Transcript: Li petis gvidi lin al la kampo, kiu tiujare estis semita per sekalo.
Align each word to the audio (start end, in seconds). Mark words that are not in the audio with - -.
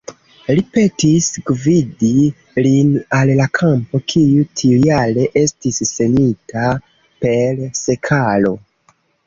Li 0.59 0.61
petis 0.75 1.27
gvidi 1.49 2.09
lin 2.67 2.89
al 3.19 3.33
la 3.41 3.47
kampo, 3.59 4.01
kiu 4.15 4.47
tiujare 4.63 5.29
estis 5.45 5.81
semita 5.93 6.67
per 7.23 7.65
sekalo. 7.85 8.59